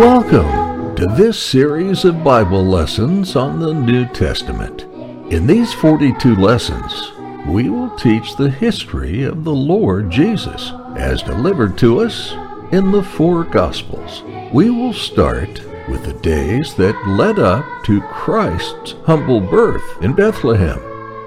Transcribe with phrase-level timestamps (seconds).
[0.00, 4.84] Welcome to this series of Bible lessons on the New Testament.
[5.30, 7.12] In these 42 lessons,
[7.46, 12.32] we will teach the history of the Lord Jesus as delivered to us
[12.72, 14.22] in the four Gospels.
[14.54, 20.80] We will start with the days that led up to Christ's humble birth in Bethlehem.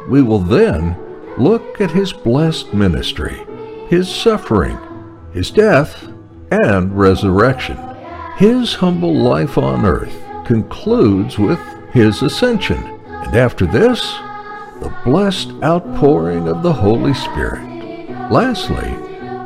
[0.10, 0.98] We will then
[1.38, 3.46] look at his blessed ministry,
[3.88, 4.80] his suffering,
[5.32, 6.08] his death,
[6.50, 7.93] and resurrection.
[8.38, 10.16] His humble life on earth
[10.46, 11.60] concludes with
[11.92, 14.02] his ascension, and after this,
[14.80, 17.64] the blessed outpouring of the Holy Spirit.
[18.32, 18.92] Lastly,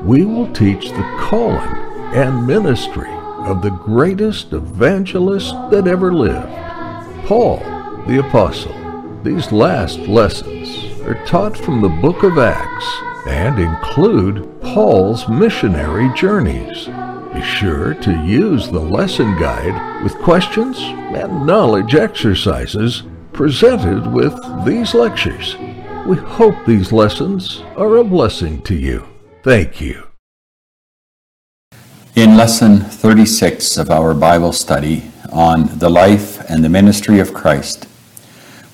[0.03, 1.75] we will teach the calling
[2.15, 3.11] and ministry
[3.45, 6.47] of the greatest evangelist that ever lived,
[7.27, 7.59] Paul
[8.07, 8.73] the Apostle.
[9.21, 12.87] These last lessons are taught from the book of Acts
[13.27, 16.87] and include Paul's missionary journeys.
[17.37, 24.33] Be sure to use the lesson guide with questions and knowledge exercises presented with
[24.65, 25.55] these lectures.
[26.07, 29.05] We hope these lessons are a blessing to you.
[29.43, 30.07] Thank you.
[32.15, 37.87] In lesson 36 of our Bible study on the life and the ministry of Christ,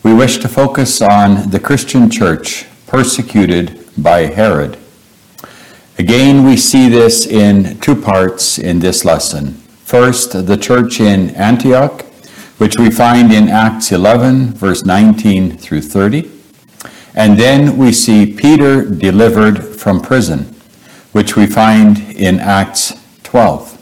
[0.03, 4.77] we wish to focus on the Christian church persecuted by Herod.
[6.03, 9.53] Again, we see this in two parts in this lesson.
[9.85, 12.03] First, the church in Antioch,
[12.57, 16.29] which we find in Acts 11, verse 19 through 30.
[17.15, 20.53] And then we see Peter delivered from prison,
[21.13, 22.91] which we find in Acts
[23.23, 23.79] 12.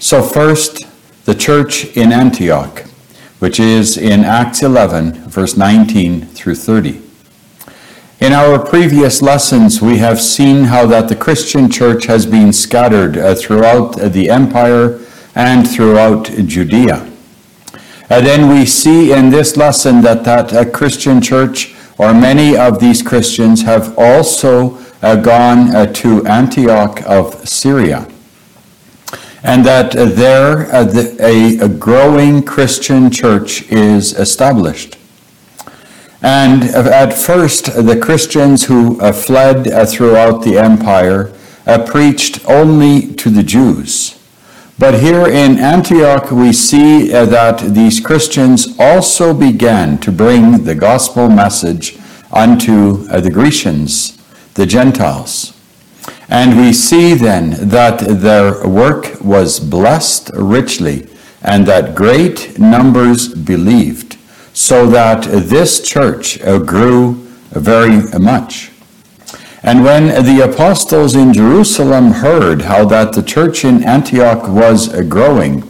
[0.00, 0.88] So, first,
[1.24, 2.82] the church in Antioch,
[3.38, 7.07] which is in Acts 11, verse 19 through 30.
[8.20, 13.16] In our previous lessons, we have seen how that the Christian church has been scattered
[13.16, 14.98] uh, throughout the empire
[15.36, 17.08] and throughout Judea.
[18.10, 22.80] And then we see in this lesson that that uh, Christian church, or many of
[22.80, 28.08] these Christians, have also uh, gone uh, to Antioch of Syria.
[29.44, 34.97] And that uh, there uh, the, a, a growing Christian church is established.
[36.22, 41.32] And at first, the Christians who uh, fled uh, throughout the empire
[41.66, 44.18] uh, preached only to the Jews.
[44.78, 51.28] But here in Antioch, we see that these Christians also began to bring the gospel
[51.28, 51.98] message
[52.32, 54.16] unto the Grecians,
[54.54, 55.52] the Gentiles.
[56.28, 61.08] And we see then that their work was blessed richly,
[61.42, 64.07] and that great numbers believed
[64.58, 67.12] so that this church uh, grew
[67.52, 68.72] very much.
[69.62, 75.62] And when the apostles in Jerusalem heard how that the church in Antioch was growing,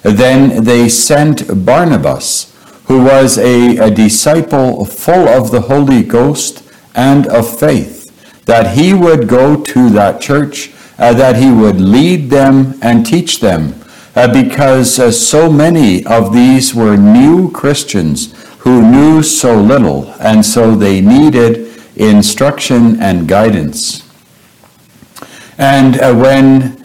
[0.00, 2.56] then they sent Barnabas,
[2.86, 6.62] who was a, a, disciple full of the Holy Ghost
[6.94, 12.30] and of faith, that he would go to that church, uh, that he would lead
[12.30, 13.81] them and teach them
[14.14, 20.44] uh, because uh, so many of these were new Christians who knew so little, and
[20.44, 24.08] so they needed instruction and guidance.
[25.58, 26.84] And uh, when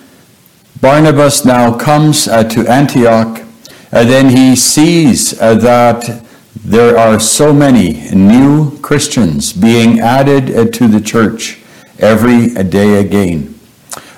[0.81, 3.43] Barnabas now comes uh, to Antioch,
[3.91, 6.23] uh, then he sees that
[6.63, 11.59] there are so many new Christians being added to the church
[11.99, 13.57] every day again.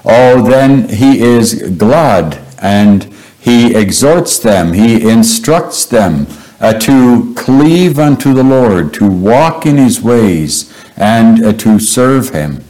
[0.06, 6.28] Oh, then he is glad and he exhorts them, he instructs them
[6.60, 12.30] uh, to cleave unto the Lord, to walk in his ways, and uh, to serve
[12.30, 12.64] him.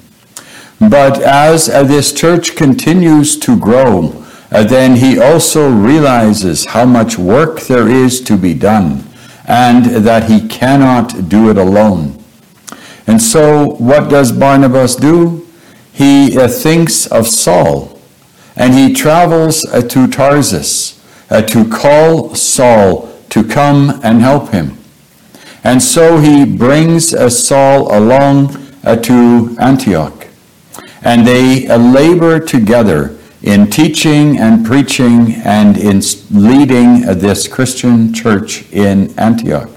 [0.80, 7.18] But as uh, this church continues to grow, uh, then he also realizes how much
[7.18, 9.04] work there is to be done,
[9.46, 12.24] and that he cannot do it alone.
[13.08, 15.48] And so, what does Barnabas do?
[15.92, 17.99] He uh, thinks of Saul
[18.60, 21.02] and he travels uh, to Tarsus
[21.32, 24.78] uh, to call Saul to come and help him.
[25.64, 28.54] And so he brings uh, Saul along
[28.84, 30.28] to Antioch,
[31.04, 36.02] and they labor together in teaching and preaching and in
[36.32, 39.70] leading this Christian church in Antioch.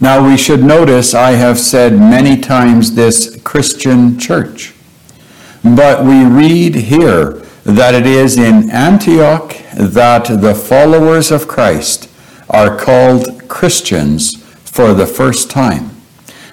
[0.00, 4.72] Now, we should notice I have said many times this Christian church.
[5.62, 7.32] But we read here
[7.64, 12.08] that it is in Antioch that the followers of Christ
[12.48, 15.90] are called Christians for the first time.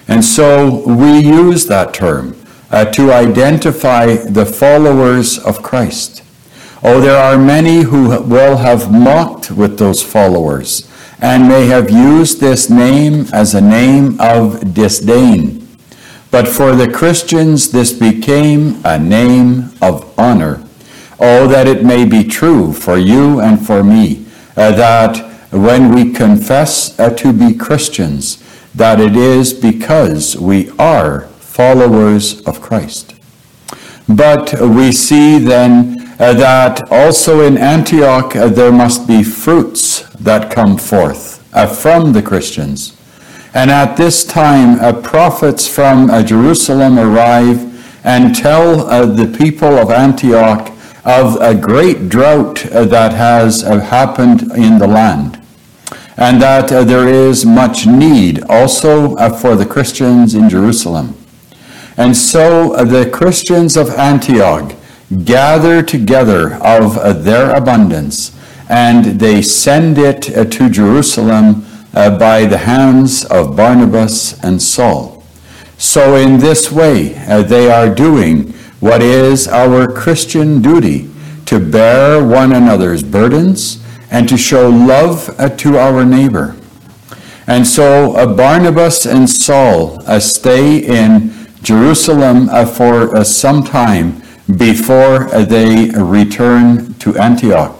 [0.06, 2.36] And so we use that term
[2.70, 6.22] uh, to identify the followers of Christ.
[6.82, 10.88] Oh, there are many who will have mocked with those followers
[11.20, 15.57] and may have used this name as a name of disdain.
[16.30, 20.62] But for the Christians, this became a name of honor.
[21.18, 24.26] Oh, that it may be true for you and for me,
[24.56, 25.16] uh, that
[25.50, 28.44] when we confess uh, to be Christians,
[28.74, 33.14] that it is because we are followers of Christ.
[34.08, 40.50] But we see then uh, that also in Antioch uh, there must be fruits that
[40.50, 42.97] come forth uh, from the Christians.
[43.54, 47.64] And at this time, uh, prophets from uh, Jerusalem arrive
[48.04, 50.70] and tell uh, the people of Antioch
[51.04, 55.40] of a great drought that has happened in the land.
[56.18, 61.16] And that there is much need also for the Christians in Jerusalem.
[61.96, 64.74] And so the Christians of Antioch
[65.24, 68.36] gather together of their abundance,
[68.68, 75.24] and they send it uh, to Jerusalem uh, by the hands of Barnabas and Saul.
[75.76, 81.10] So, in this way, uh, they are doing what is our Christian duty
[81.46, 86.56] to bear one another's burdens and to show love to our neighbor.
[87.48, 91.32] And so uh, Barnabas and Saul uh, stay in
[91.62, 94.22] Jerusalem uh, for some time
[94.58, 97.77] before they return to Antioch.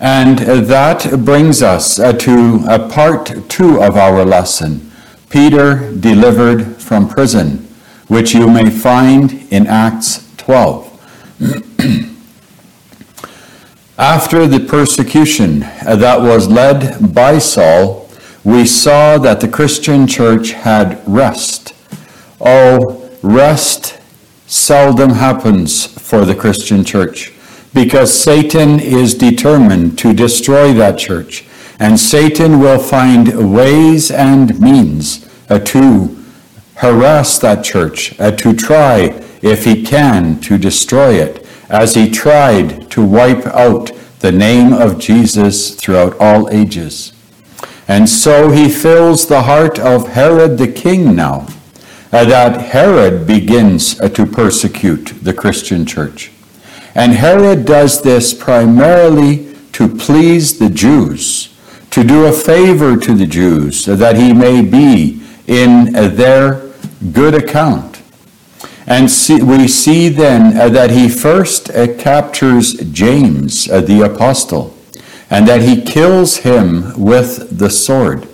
[0.00, 4.90] And that brings us uh, to uh, part two of our lesson
[5.28, 7.68] Peter delivered from prison,
[8.08, 10.86] which you may find in Acts 12.
[13.98, 18.08] After the persecution uh, that was led by Saul,
[18.42, 21.74] we saw that the Christian church had rest.
[22.40, 24.00] Oh, rest
[24.46, 27.34] seldom happens for the Christian church
[27.72, 31.46] because Satan is determined to destroy that church.
[31.78, 36.16] And Satan will find ways and means uh, to
[36.76, 42.90] harass that church, uh, to try, if he can, to destroy it, as he tried
[42.90, 47.12] to wipe out the name of Jesus throughout all ages.
[47.88, 51.48] And so he fills the heart of Herod the king now
[52.12, 56.30] uh, that Herod begins to persecute the Christian church.
[56.94, 61.54] And Herod does this primarily to please the Jews,
[61.90, 66.70] to do a favor to the Jews, so that he may be in their
[67.12, 68.02] good account.
[68.86, 74.76] And see, we see then uh, that he first uh, captures James, uh, the apostle,
[75.30, 78.26] and that he kills him with the sword.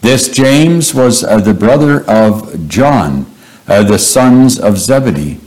[0.00, 3.24] This James was the brother of John,
[3.66, 5.40] the sons of Zebedee.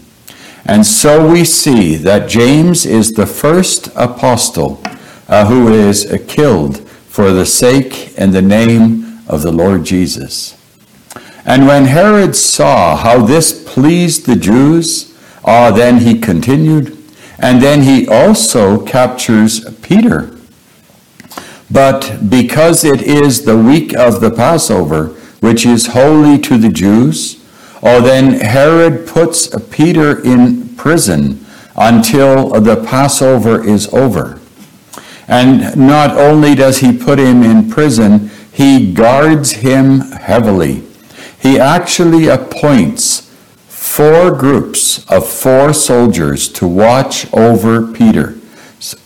[0.67, 4.81] And so we see that James is the first apostle
[5.27, 10.57] uh, who is uh, killed for the sake and the name of the Lord Jesus.
[11.45, 16.97] And when Herod saw how this pleased the Jews, ah, then he continued,
[17.39, 20.37] and then he also captures Peter
[21.69, 25.07] but because it is the week of the Passover,
[25.41, 27.36] which is holy to the Jews,
[27.83, 31.45] oh, then Herod puts Peter in prison
[31.75, 34.39] until the Passover is over.
[35.27, 40.83] And not only does he put him in prison, he guards him heavily.
[41.39, 43.31] He actually appoints
[43.67, 48.35] four groups of four soldiers to watch over Peter.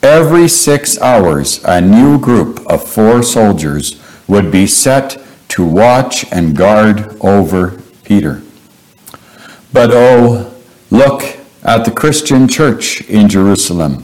[0.04, 6.56] Every six hours, a new group of four soldiers would be set to watch and
[6.56, 8.42] guard over Peter.
[9.74, 10.54] But oh,
[10.90, 11.24] look
[11.64, 14.04] at the Christian church in Jerusalem.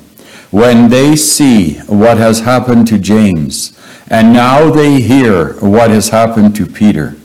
[0.52, 3.78] When they see what has happened to James,
[4.10, 7.16] and now they hear what has happened to Peter,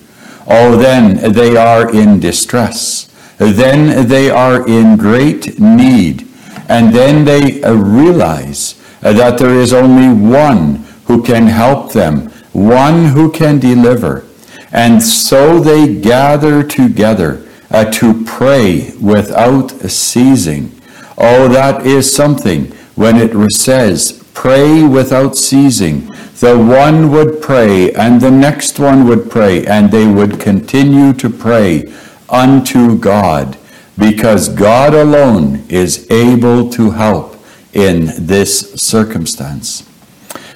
[0.47, 3.09] oh, then they are in distress.
[3.39, 6.29] Then they are in great need
[6.73, 13.07] and then they uh, realize that there is only one who can help them, one
[13.07, 14.25] who can deliver.
[14.73, 20.71] And so they gather together uh, to pray without ceasing.
[21.19, 26.07] Oh, that is something when it says, pray without ceasing.
[26.41, 31.31] The one would pray, and the next one would pray, and they would continue to
[31.31, 31.93] pray
[32.29, 33.57] unto God
[33.99, 37.37] because God alone is able to help
[37.73, 39.89] in this circumstance.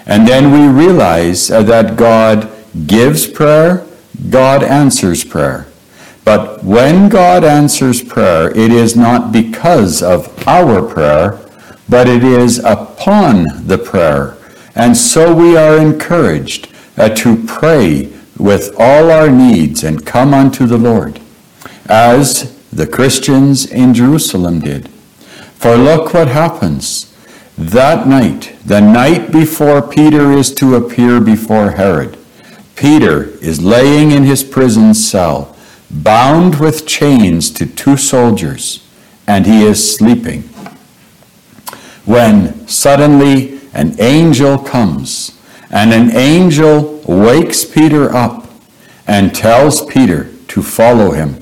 [0.07, 2.51] And then we realize that God
[2.87, 3.87] gives prayer,
[4.31, 5.66] God answers prayer.
[6.27, 11.39] But when God answers prayer, it is not because of our prayer,
[11.89, 14.37] but it is upon the prayer.
[14.75, 20.67] And so we are encouraged uh, to pray with all our needs and come unto
[20.67, 21.21] the Lord,
[21.89, 24.89] as the Christians in Jerusalem did.
[25.59, 27.15] For look what happens.
[27.57, 32.19] That night, the night before Peter is to appear before Herod,
[32.75, 35.56] Peter is laying in his prison cell,
[35.91, 38.87] bound with chains to two soldiers,
[39.27, 40.43] and he is sleeping.
[42.05, 45.37] When suddenly an angel comes,
[45.71, 48.47] and an angel wakes Peter up
[49.07, 51.37] and tells Peter to follow him.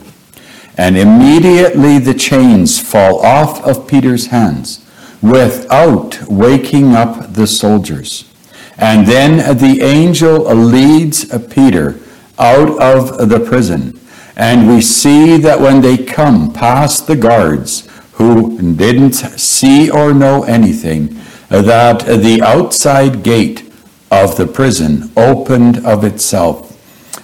[0.76, 4.84] And immediately the chains fall off of Peter's hands
[5.22, 8.30] without waking up the soldiers.
[8.76, 12.00] And then the angel leads Peter
[12.38, 14.00] out of the prison.
[14.36, 20.44] And we see that when they come past the guards who didn't see or know
[20.44, 21.16] anything,
[21.48, 23.72] that the outside gate
[24.10, 26.70] of the prison opened of itself.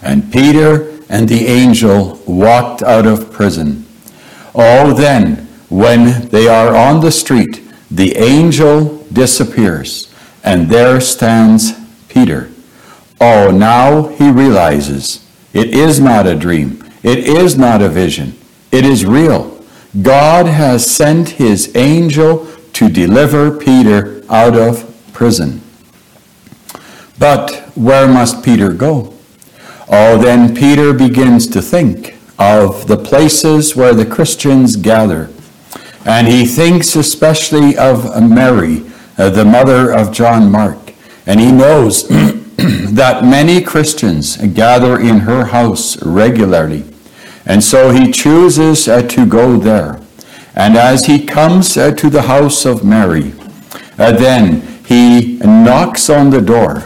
[0.03, 3.87] And Peter and the angel walked out of prison.
[4.55, 10.13] Oh, then, when they are on the street, the angel disappears,
[10.45, 11.73] and there stands
[12.09, 12.51] Peter.
[13.21, 18.37] Oh, now he realizes it is not a dream, it is not a vision,
[18.71, 19.57] it is real.
[20.03, 25.61] God has sent his angel to deliver Peter out of prison.
[27.19, 29.15] But where must Peter go?
[29.89, 35.29] Oh, then Peter begins to think of the places where the Christians gather.
[36.07, 38.85] And he thinks especially of Mary,
[39.19, 40.95] uh, the mother of John Mark.
[41.27, 46.90] And he knows that many Christians gather in her house regularly.
[47.51, 50.01] And so he chooses uh, to go there.
[50.55, 53.35] And as he comes uh, to the house of Mary,
[53.99, 56.85] uh, then he knocks on the door.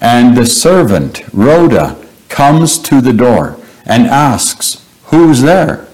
[0.00, 1.96] And the servant, Rhoda,
[2.28, 5.88] comes to the door and asks, Who's there?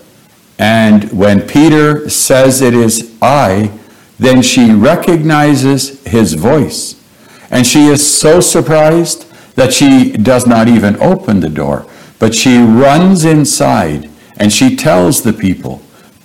[0.59, 3.73] And when Peter says it is I,
[4.19, 7.03] then she recognizes his voice.
[7.51, 11.87] And she is so surprised that she does not even open the door,
[12.25, 15.83] but she runs inside and she tells the people,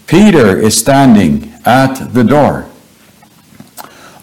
[0.08, 2.70] Peter is standing at the door.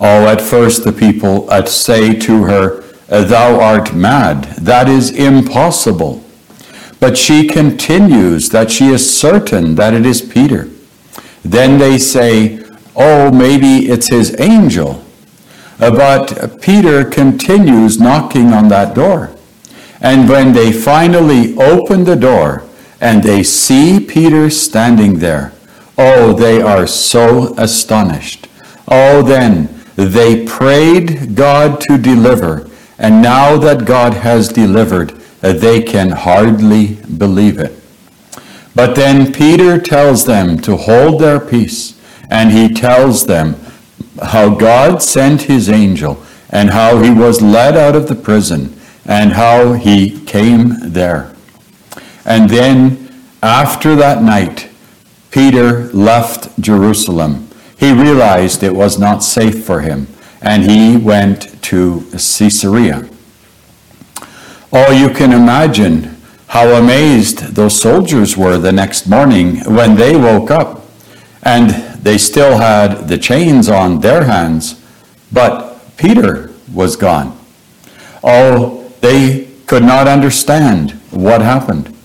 [0.00, 4.44] Oh, at first the people say to her, thou art mad.
[4.56, 6.24] That is impossible.
[6.98, 10.70] But she continues that she is certain that it is Peter.
[11.44, 12.58] Then they say,
[12.96, 15.04] Oh, maybe it's his angel.
[15.78, 19.35] But Peter continues knocking on that door.
[20.00, 22.64] And when they finally open the door
[23.00, 25.52] and they see Peter standing there,
[25.98, 28.48] oh, they are so astonished.
[28.88, 35.10] Oh, then they prayed God to deliver and now that God has delivered,
[35.40, 37.78] they can hardly believe it.
[38.74, 42.00] But then Peter tells them to hold their peace,
[42.30, 43.56] and he tells them
[44.22, 48.75] how God sent his angel and how he was led out of the prison
[49.06, 51.34] and how he came there.
[52.24, 54.68] And then after that night,
[55.30, 57.48] Peter left Jerusalem.
[57.78, 60.08] He realized it was not safe for him
[60.40, 63.08] and he went to Caesarea.
[64.72, 66.16] Oh, you can imagine
[66.48, 70.86] how amazed those soldiers were the next morning when they woke up
[71.42, 71.70] and
[72.02, 74.82] they still had the chains on their hands,
[75.32, 77.38] but Peter was gone.
[78.22, 81.96] Oh, they could not understand what happened,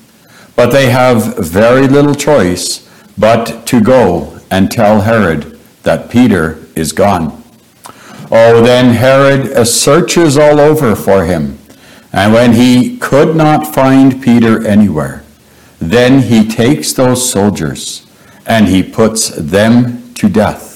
[0.55, 6.91] but they have very little choice but to go and tell Herod that Peter is
[6.91, 7.43] gone.
[8.31, 11.57] Oh, then Herod searches all over for him.
[12.13, 15.23] And when he could not find Peter anywhere,
[15.79, 18.05] then he takes those soldiers
[18.45, 20.67] and he puts them to death.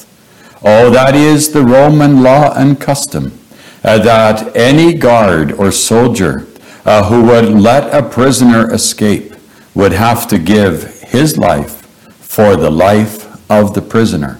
[0.63, 3.37] Oh, that is the Roman law and custom,
[3.85, 6.47] uh, that any guard or soldier
[6.85, 9.33] uh, who would let a prisoner escape
[9.75, 11.85] would have to give his life
[12.19, 14.39] for the life of the prisoner.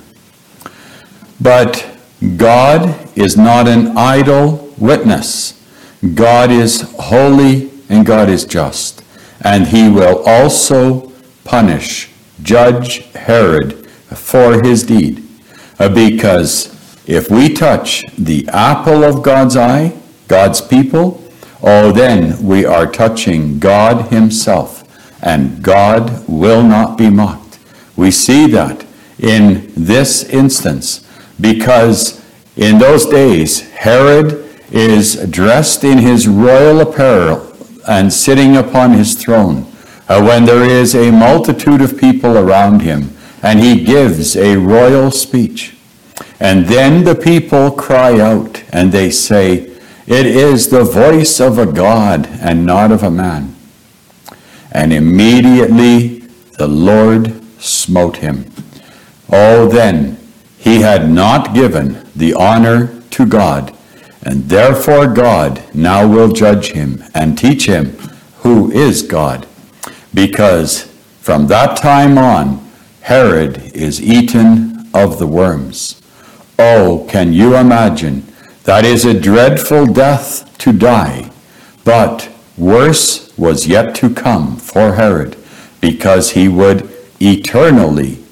[1.40, 1.86] But
[2.38, 5.62] God is not an idle witness.
[6.16, 9.04] God is holy and God is just.
[9.42, 11.12] And he will also
[11.44, 12.10] punish,
[12.42, 15.22] judge Herod for his deed.
[15.78, 16.75] Uh, because
[17.08, 19.94] if we touch the apple of God's eye,
[20.28, 21.24] God's people,
[21.62, 24.84] oh, then we are touching God himself.
[25.22, 27.60] And God will not be mocked.
[27.96, 28.86] We see that
[29.20, 31.08] in this instance
[31.40, 32.24] because
[32.56, 37.52] in those days Herod is dressed in his royal apparel
[37.88, 39.66] and sitting upon his throne,
[40.10, 45.12] uh, when there is a multitude of people around him, and he gives a royal
[45.12, 45.75] speech.
[46.40, 49.72] And then the people cry out, and they say,
[50.08, 53.56] It is the voice of a God and not of a man.
[54.72, 56.20] And immediately
[56.58, 58.52] the Lord smote him.
[59.32, 60.18] Oh, then
[60.58, 63.76] he had not given the honor to God
[64.26, 67.92] and therefore God now will judge him and teach him
[68.40, 69.48] who is God,
[70.14, 70.92] because
[71.22, 72.68] from that time on
[73.02, 76.02] Herod is eaten of the worms.
[76.58, 78.24] Oh, can you imagine?
[78.64, 81.32] That is a dreadful death to die,
[81.84, 85.38] but worse was yet to come for Herod,
[85.82, 88.24] because he would eternally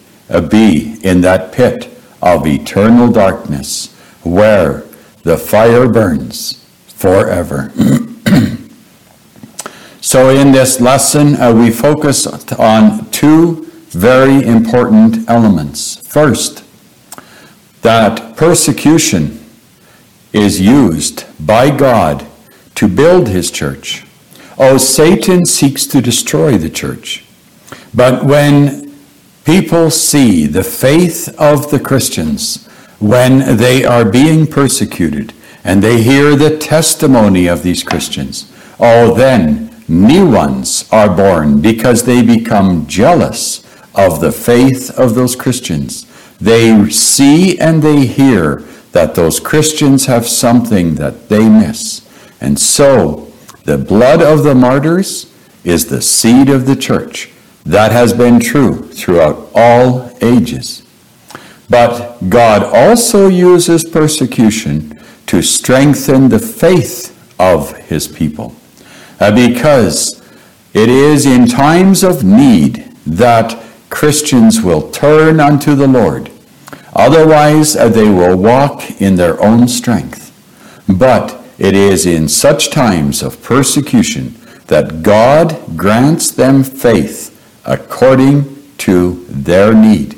[0.50, 1.89] be in that pit
[2.22, 4.86] of eternal darkness, where
[5.24, 7.72] the fire burns forever.
[10.01, 16.08] so, in this lesson, uh, we focus on two very important elements.
[16.08, 16.62] First,
[17.83, 19.39] that persecution
[20.33, 22.25] is used by God
[22.75, 24.05] to build his church.
[24.57, 27.25] Oh, Satan seeks to destroy the church.
[27.93, 28.95] But when
[29.45, 32.67] people see the faith of the Christians,
[32.99, 39.75] when they are being persecuted and they hear the testimony of these Christians, oh, then
[39.87, 43.63] new ones are born because they become jealous
[43.93, 46.05] of the faith of those Christians.
[46.39, 52.07] They see and they hear that those Christians have something that they miss.
[52.39, 53.31] And so,
[53.65, 57.31] the blood of the martyrs is the seed of the church.
[57.65, 60.83] That has been true throughout all ages.
[61.69, 68.55] But God also uses persecution to strengthen the faith of his people.
[69.19, 70.22] Uh, because
[70.74, 73.62] it is in times of need that
[73.94, 76.32] Christians will turn unto the Lord.
[76.96, 80.32] Otherwise, they will walk in their own strength.
[80.90, 84.34] But it is in such times of persecution
[84.66, 87.29] that God grants them faith
[87.66, 90.18] according to their need.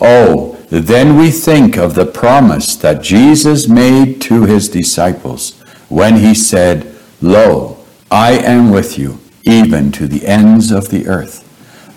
[0.00, 6.34] Oh, then we think of the promise that Jesus made to his disciples when he
[6.34, 7.78] said, Lo,
[8.10, 11.43] I am with you, even to the ends of the earth.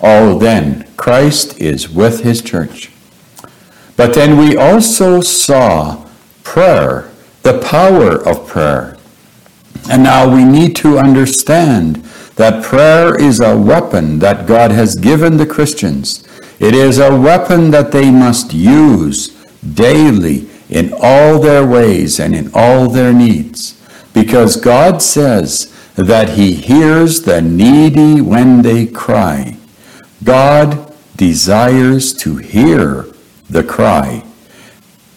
[0.00, 2.90] Oh, then Christ is with his church.
[3.96, 6.06] But then we also saw
[6.44, 7.10] prayer,
[7.42, 8.96] the power of prayer.
[9.90, 11.96] And now we need to understand
[12.36, 17.70] that prayer is a weapon that God has given the Christians it is a weapon
[17.70, 19.28] that they must use
[19.62, 23.80] daily in all their ways and in all their needs.
[24.12, 29.57] Because God says that He hears the needy when they cry.
[30.24, 33.06] God desires to hear
[33.48, 34.24] the cry.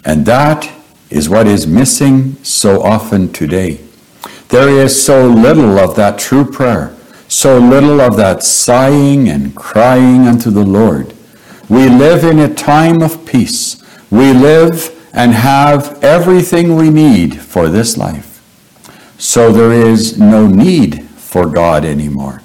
[0.04, 0.72] And that
[1.10, 3.80] is what is missing so often today.
[4.50, 6.96] There is so little of that true prayer,
[7.28, 11.14] so little of that sighing and crying unto the Lord.
[11.70, 13.82] We live in a time of peace.
[14.10, 18.42] We live and have everything we need for this life.
[19.18, 22.42] So there is no need for God anymore.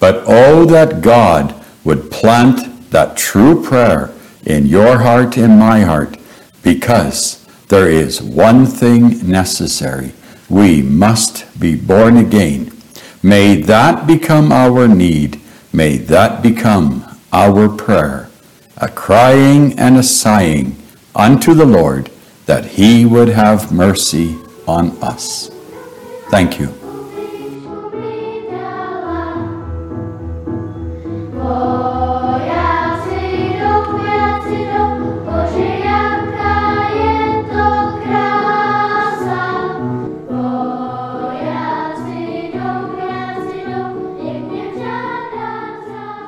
[0.00, 4.12] But oh, that God would plant that true prayer
[4.44, 6.16] in your heart in my heart,
[6.62, 10.12] because there is one thing necessary.
[10.48, 12.72] We must be born again.
[13.22, 15.40] May that become our need.
[15.72, 18.28] May that become our prayer
[18.76, 20.76] a crying and a sighing
[21.14, 22.10] unto the Lord
[22.46, 25.50] that he would have mercy on us.
[26.30, 26.83] Thank you.